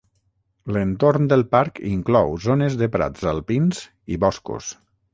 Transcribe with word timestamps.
L'entorn 0.77 1.27
del 1.33 1.43
parc 1.51 1.83
inclou 1.91 2.33
zones 2.49 2.81
de 2.83 2.91
prats 2.99 3.31
alpins 3.37 3.87
i 4.17 4.23
boscos. 4.29 4.77